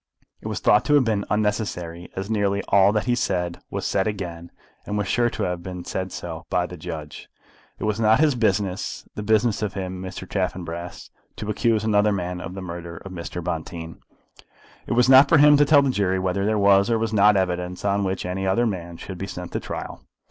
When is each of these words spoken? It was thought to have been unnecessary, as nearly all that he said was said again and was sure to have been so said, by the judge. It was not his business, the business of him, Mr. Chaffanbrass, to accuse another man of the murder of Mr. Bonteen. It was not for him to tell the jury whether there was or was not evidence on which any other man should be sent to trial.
It 0.41 0.47
was 0.47 0.59
thought 0.59 0.83
to 0.85 0.95
have 0.95 1.03
been 1.03 1.25
unnecessary, 1.29 2.09
as 2.15 2.27
nearly 2.27 2.63
all 2.69 2.91
that 2.91 3.03
he 3.05 3.13
said 3.13 3.59
was 3.69 3.85
said 3.85 4.07
again 4.07 4.49
and 4.83 4.97
was 4.97 5.07
sure 5.07 5.29
to 5.29 5.43
have 5.43 5.61
been 5.61 5.85
so 5.85 6.07
said, 6.07 6.41
by 6.49 6.65
the 6.65 6.75
judge. 6.75 7.29
It 7.77 7.83
was 7.83 7.99
not 7.99 8.19
his 8.19 8.33
business, 8.33 9.07
the 9.13 9.21
business 9.21 9.61
of 9.61 9.75
him, 9.75 10.01
Mr. 10.01 10.27
Chaffanbrass, 10.27 11.11
to 11.35 11.51
accuse 11.51 11.83
another 11.83 12.11
man 12.11 12.41
of 12.41 12.55
the 12.55 12.63
murder 12.63 12.97
of 12.97 13.11
Mr. 13.11 13.43
Bonteen. 13.43 13.99
It 14.87 14.93
was 14.93 15.07
not 15.07 15.29
for 15.29 15.37
him 15.37 15.55
to 15.57 15.65
tell 15.65 15.83
the 15.83 15.91
jury 15.91 16.17
whether 16.17 16.47
there 16.47 16.57
was 16.57 16.89
or 16.89 16.97
was 16.97 17.13
not 17.13 17.37
evidence 17.37 17.85
on 17.85 18.03
which 18.03 18.25
any 18.25 18.47
other 18.47 18.65
man 18.65 18.97
should 18.97 19.19
be 19.19 19.27
sent 19.27 19.51
to 19.51 19.59
trial. 19.59 20.01